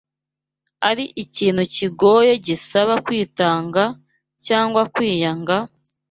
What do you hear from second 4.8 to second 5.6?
kwiyanga,